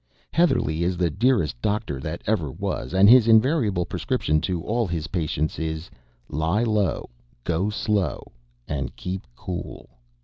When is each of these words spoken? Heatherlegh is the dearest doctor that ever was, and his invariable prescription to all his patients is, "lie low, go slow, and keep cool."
Heatherlegh 0.33 0.81
is 0.81 0.97
the 0.97 1.11
dearest 1.11 1.61
doctor 1.61 1.99
that 1.99 2.23
ever 2.25 2.49
was, 2.51 2.91
and 2.91 3.07
his 3.07 3.27
invariable 3.27 3.85
prescription 3.85 4.41
to 4.41 4.63
all 4.63 4.87
his 4.87 5.05
patients 5.05 5.59
is, 5.59 5.91
"lie 6.27 6.63
low, 6.63 7.07
go 7.43 7.69
slow, 7.69 8.31
and 8.67 8.95
keep 8.95 9.27
cool." 9.35 9.91